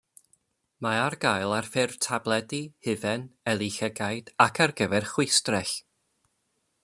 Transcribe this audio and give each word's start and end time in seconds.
Mae 0.85 0.95
ar 1.01 1.15
gael 1.25 1.53
ar 1.57 1.67
ffurf 1.75 1.99
tabledi, 2.05 2.61
hufen, 2.87 3.27
eli 3.53 3.69
llygaid 3.75 4.33
ac 4.47 4.63
ar 4.67 4.75
gyfer 4.81 5.09
chwistrell. 5.13 5.77